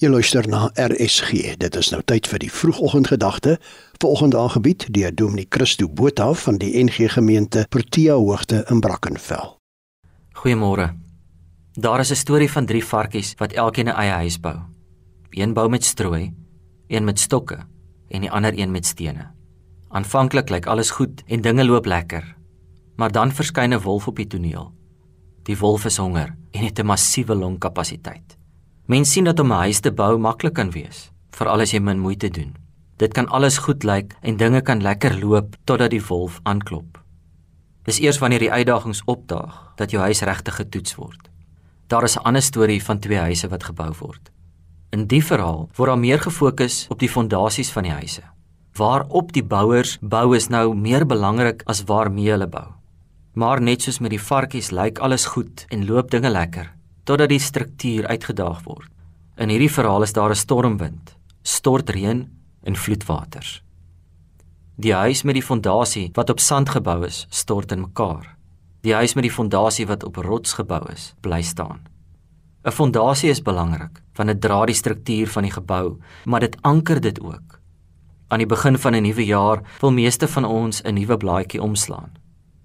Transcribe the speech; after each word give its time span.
Jy 0.00 0.08
luister 0.08 0.46
na 0.48 0.70
RSG. 0.80 1.58
Dit 1.60 1.74
is 1.76 1.90
nou 1.92 1.98
tyd 2.08 2.24
vir 2.24 2.40
die 2.40 2.48
vroegoggendgedagte. 2.48 3.58
Vanoggend 4.00 4.34
aangebied 4.34 4.86
deur 4.96 5.12
Dominee 5.12 5.44
Christo 5.52 5.90
Botha 5.92 6.30
van 6.40 6.56
die 6.56 6.70
NG 6.72 7.10
Gemeente 7.12 7.66
Protea 7.68 8.14
Hoogte 8.16 8.62
in 8.72 8.80
Brackenfell. 8.80 9.58
Goeiemôre. 10.40 10.94
Daar 11.76 12.00
is 12.00 12.10
'n 12.10 12.16
storie 12.16 12.50
van 12.50 12.66
drie 12.66 12.84
varkies 12.84 13.34
wat 13.36 13.52
elkeen 13.52 13.88
'n 13.88 13.96
eie 14.00 14.10
huis 14.10 14.40
bou. 14.40 14.56
Een 15.30 15.52
bou 15.52 15.68
met 15.68 15.84
strooi, 15.84 16.32
een 16.88 17.04
met 17.04 17.18
stokke 17.18 17.58
en 18.08 18.20
die 18.20 18.30
ander 18.30 18.58
een 18.58 18.70
met 18.70 18.86
stene. 18.86 19.30
Aanvanklik 19.88 20.48
lyk 20.48 20.66
alles 20.66 20.90
goed 20.90 21.22
en 21.26 21.40
dinge 21.40 21.64
loop 21.64 21.84
lekker. 21.84 22.36
Maar 22.96 23.12
dan 23.12 23.32
verskyn 23.32 23.74
'n 23.74 23.82
wolf 23.82 24.06
op 24.06 24.16
die 24.16 24.26
toneel. 24.26 24.72
Die 25.42 25.58
wolf 25.58 25.84
is 25.84 25.96
honger 25.96 26.36
en 26.50 26.64
het 26.64 26.78
'n 26.78 26.86
massiewe 26.86 27.34
longkapasiteit. 27.34 28.39
Mense 28.90 29.12
sien 29.12 29.24
dat 29.24 29.38
om 29.38 29.52
'n 29.52 29.62
huis 29.70 29.80
te 29.80 29.92
bou 29.92 30.18
maklik 30.18 30.54
kan 30.54 30.70
wees, 30.70 31.12
veral 31.30 31.60
as 31.60 31.70
jy 31.70 31.78
min 31.78 31.98
moeite 31.98 32.28
doen. 32.28 32.56
Dit 32.96 33.12
kan 33.12 33.28
alles 33.28 33.58
goed 33.58 33.84
lyk 33.84 34.16
en 34.20 34.36
dinge 34.36 34.60
kan 34.62 34.82
lekker 34.82 35.18
loop 35.18 35.56
totdat 35.64 35.90
die 35.90 36.06
wolf 36.06 36.40
aanklop. 36.42 36.98
Dis 37.84 38.00
eers 38.00 38.18
wanneer 38.18 38.38
die 38.38 38.52
uitdagings 38.52 39.02
opdaag 39.04 39.72
dat 39.76 39.90
jou 39.90 40.02
huis 40.02 40.20
regtig 40.20 40.54
getoets 40.54 40.94
word. 40.94 41.30
Daar 41.86 42.02
is 42.02 42.16
'n 42.16 42.22
ander 42.22 42.42
storie 42.42 42.82
van 42.82 42.98
twee 42.98 43.18
huise 43.18 43.48
wat 43.48 43.64
gebou 43.64 43.92
word. 43.98 44.30
In 44.90 45.06
die 45.06 45.24
verhaal 45.24 45.68
word 45.76 45.88
daar 45.88 45.98
meer 45.98 46.18
gefokus 46.18 46.86
op 46.88 46.98
die 46.98 47.08
fondasies 47.08 47.70
van 47.70 47.82
die 47.82 47.92
huise. 47.92 48.22
Waarop 48.74 49.32
die 49.32 49.44
bouers 49.44 49.98
bou 50.00 50.36
is 50.36 50.48
nou 50.48 50.74
meer 50.74 51.06
belangrik 51.06 51.62
as 51.64 51.84
waarmee 51.84 52.30
hulle 52.30 52.48
bou. 52.48 52.66
Maar 53.34 53.60
net 53.60 53.82
soos 53.82 53.98
met 53.98 54.10
die 54.10 54.22
varkies 54.22 54.70
lyk 54.70 54.98
alles 54.98 55.24
goed 55.24 55.64
en 55.68 55.86
loop 55.86 56.10
dinge 56.10 56.30
lekker 56.30 56.79
totdat 57.10 57.32
die 57.32 57.42
struktuur 57.42 58.06
uitgedaag 58.06 58.62
word. 58.68 58.86
In 59.40 59.50
hierdie 59.50 59.72
verhaal 59.72 60.06
is 60.06 60.14
daar 60.14 60.30
'n 60.30 60.38
stormwind, 60.38 61.16
stortreën 61.42 62.28
en 62.62 62.76
vloedwaters. 62.76 63.62
Die 64.76 64.94
huis 64.94 65.22
met 65.22 65.34
die 65.34 65.42
fondasie 65.42 66.10
wat 66.14 66.30
op 66.30 66.40
sand 66.40 66.68
gebou 66.68 67.04
is, 67.04 67.26
stort 67.30 67.72
in 67.72 67.80
mekaar. 67.80 68.36
Die 68.82 68.94
huis 68.94 69.14
met 69.14 69.22
die 69.22 69.36
fondasie 69.38 69.86
wat 69.86 70.04
op 70.04 70.16
rots 70.16 70.52
gebou 70.52 70.82
is, 70.92 71.14
bly 71.20 71.42
staan. 71.42 71.80
'n 72.64 72.70
Fondasie 72.70 73.30
is 73.30 73.42
belangrik 73.42 74.02
want 74.14 74.28
dit 74.28 74.40
dra 74.40 74.66
die 74.66 74.74
struktuur 74.74 75.28
van 75.28 75.42
die 75.42 75.52
gebou, 75.52 75.98
maar 76.24 76.40
dit 76.40 76.56
anker 76.62 77.00
dit 77.00 77.20
ook. 77.20 77.60
Aan 78.28 78.38
die 78.38 78.46
begin 78.46 78.78
van 78.78 78.94
'n 78.94 79.02
nuwe 79.02 79.24
jaar 79.24 79.62
wil 79.80 79.92
meeste 79.92 80.28
van 80.28 80.44
ons 80.44 80.82
'n 80.82 80.94
nuwe 80.94 81.16
blaadjie 81.16 81.62
omslaan. 81.62 82.19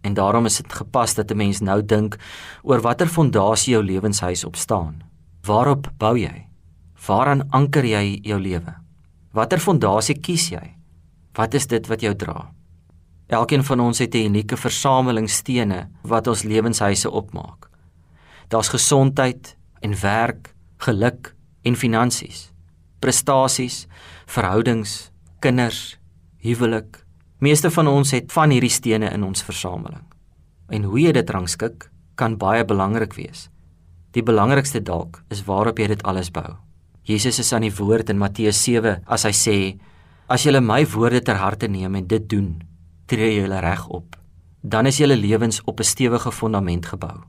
En 0.00 0.14
daarom 0.14 0.46
is 0.46 0.56
dit 0.56 0.72
gepas 0.72 1.14
dat 1.14 1.30
'n 1.30 1.36
mens 1.36 1.60
nou 1.60 1.84
dink 1.84 2.16
oor 2.62 2.80
watter 2.80 3.06
fondasie 3.06 3.72
jou 3.72 3.84
lewenshuis 3.84 4.44
op 4.44 4.56
staan. 4.56 5.02
Waarop 5.42 5.90
bou 5.98 6.18
jy? 6.18 6.46
Waaraan 7.06 7.50
anker 7.50 7.84
jy 7.84 8.18
jou 8.22 8.40
lewe? 8.40 8.74
Watter 9.32 9.58
fondasie 9.58 10.20
kies 10.20 10.48
jy? 10.48 10.74
Wat 11.32 11.54
is 11.54 11.66
dit 11.66 11.86
wat 11.86 12.00
jou 12.00 12.14
dra? 12.14 12.52
Elkeen 13.26 13.64
van 13.64 13.80
ons 13.80 13.98
het 13.98 14.14
'n 14.14 14.26
unieke 14.26 14.56
versameling 14.56 15.30
stene 15.30 15.88
wat 16.02 16.26
ons 16.26 16.42
lewenshuise 16.42 17.10
opmaak. 17.10 17.68
Daar's 18.48 18.68
gesondheid 18.68 19.56
en 19.80 20.00
werk, 20.00 20.54
geluk 20.76 21.34
en 21.62 21.76
finansies, 21.76 22.52
prestasies, 22.98 23.86
verhoudings, 24.26 25.10
kinders, 25.38 25.98
huwelik, 26.38 27.05
Meeste 27.38 27.68
van 27.70 27.84
ons 27.86 28.14
het 28.16 28.30
van 28.32 28.48
hierdie 28.48 28.72
stene 28.72 29.10
in 29.12 29.24
ons 29.26 29.42
versameling. 29.44 30.00
En 30.72 30.86
hoe 30.88 31.00
jy 31.02 31.10
dit 31.12 31.30
rangskik, 31.30 31.90
kan 32.16 32.38
baie 32.40 32.64
belangrik 32.64 33.12
wees. 33.12 33.50
Die 34.16 34.24
belangrikste 34.24 34.80
dalk 34.80 35.20
is 35.28 35.42
waarop 35.44 35.76
jy 35.76 35.90
dit 35.92 36.04
alles 36.08 36.30
bou. 36.32 36.56
Jesus 37.04 37.36
is 37.38 37.52
aan 37.52 37.66
die 37.68 37.74
woord 37.76 38.08
in 38.08 38.16
Matteus 38.16 38.62
7 38.64 39.02
as 39.04 39.28
hy 39.28 39.34
sê: 39.36 39.58
"As 40.28 40.48
julle 40.48 40.60
my 40.60 40.86
woorde 40.86 41.20
ter 41.20 41.36
harte 41.36 41.68
neem 41.68 41.94
en 41.94 42.06
dit 42.06 42.28
doen, 42.28 42.62
tree 43.06 43.34
julle 43.34 43.60
reg 43.60 43.86
op. 43.88 44.16
Dan 44.62 44.86
is 44.86 44.96
julle 44.96 45.16
lewens 45.16 45.60
op 45.64 45.80
'n 45.80 45.84
stewige 45.84 46.32
fondament 46.32 46.86
gebou. 46.86 47.20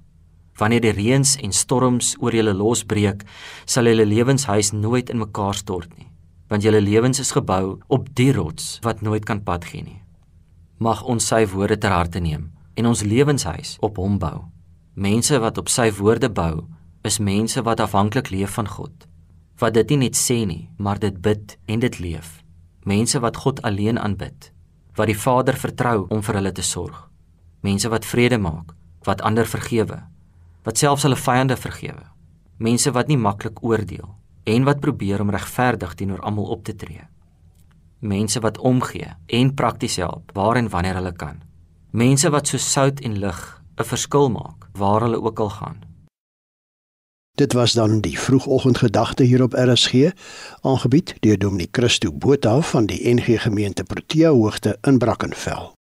Wanneer 0.57 0.81
die 0.81 0.93
reëns 0.93 1.35
en 1.43 1.51
storms 1.51 2.15
oor 2.19 2.31
julle 2.31 2.53
losbreek, 2.53 3.23
sal 3.65 3.83
julle 3.83 4.05
lewenshuis 4.05 4.71
nooit 4.71 5.09
in 5.09 5.17
mekaar 5.17 5.53
stort 5.53 5.97
nie." 5.97 6.07
want 6.47 6.63
julle 6.63 6.81
lewens 6.81 7.19
is 7.19 7.33
gebou 7.35 7.77
op 7.91 8.09
die 8.15 8.31
rots 8.35 8.77
wat 8.85 9.01
nooit 9.01 9.25
kan 9.27 9.43
padgee 9.43 9.83
nie. 9.83 10.01
Mag 10.77 11.01
ons 11.09 11.25
sy 11.25 11.41
woorde 11.49 11.79
ter 11.81 11.89
harte 11.89 12.19
neem 12.21 12.51
en 12.77 12.85
ons 12.85 13.01
lewenshuis 13.01 13.77
op 13.81 13.97
hom 13.97 14.19
bou. 14.21 14.43
Mense 14.93 15.39
wat 15.41 15.57
op 15.57 15.71
sy 15.73 15.87
woorde 15.97 16.29
bou, 16.29 16.67
is 17.01 17.17
mense 17.17 17.61
wat 17.65 17.81
afhanklik 17.81 18.29
leef 18.29 18.53
van 18.59 18.69
God. 18.69 19.07
Wat 19.57 19.73
dit 19.73 19.89
nie 19.89 20.05
net 20.05 20.19
sê 20.19 20.43
nie, 20.45 20.69
maar 20.77 21.01
dit 21.01 21.17
bid 21.21 21.55
en 21.65 21.81
dit 21.81 21.99
leef. 21.99 22.43
Mense 22.85 23.17
wat 23.19 23.41
God 23.41 23.61
alleen 23.65 23.97
aanbid, 23.97 24.51
wat 24.97 25.09
die 25.09 25.17
Vader 25.17 25.57
vertrou 25.57 26.05
om 26.13 26.21
vir 26.21 26.37
hulle 26.37 26.53
te 26.53 26.65
sorg. 26.65 27.07
Mense 27.65 27.89
wat 27.89 28.05
vrede 28.05 28.37
maak, 28.37 28.75
wat 29.09 29.25
ander 29.25 29.49
vergewe, 29.49 30.03
wat 30.63 30.77
selfs 30.77 31.07
hulle 31.07 31.17
vyande 31.17 31.57
vergewe. 31.57 32.05
Mense 32.61 32.93
wat 32.93 33.09
nie 33.09 33.17
maklik 33.17 33.63
oordeel 33.65 34.13
en 34.47 34.63
wat 34.63 34.79
probeer 34.79 35.21
om 35.25 35.33
regverdig 35.33 35.97
teenoor 35.97 36.21
almal 36.21 36.53
op 36.53 36.63
te 36.63 36.75
tree. 36.75 37.09
Mense 37.99 38.39
wat 38.39 38.57
omgee 38.57 39.09
en 39.25 39.53
prakties 39.53 39.95
help 39.95 40.31
waar 40.33 40.55
en 40.55 40.69
wanneer 40.69 40.93
hulle 40.93 41.15
kan. 41.15 41.41
Mense 41.91 42.29
wat 42.29 42.47
so 42.47 42.57
sout 42.57 42.99
en 42.99 43.19
lig 43.19 43.61
'n 43.77 43.83
verskil 43.83 44.29
maak 44.29 44.69
waar 44.73 45.01
hulle 45.01 45.21
ook 45.21 45.39
al 45.39 45.49
gaan. 45.49 45.77
Dit 47.37 47.53
was 47.53 47.73
dan 47.73 48.01
die 48.01 48.19
vroegoggendgedagte 48.19 49.23
hier 49.23 49.43
op 49.43 49.53
RSG, 49.53 49.93
aangebied 50.61 51.15
deur 51.19 51.37
Dominee 51.37 51.67
Christo 51.71 52.11
Botha 52.11 52.61
van 52.61 52.85
die 52.85 53.13
NG 53.13 53.41
Gemeente 53.41 53.83
Protea 53.83 54.29
Hoogte 54.29 54.77
in 54.81 54.97
Brackenfell. 54.97 55.76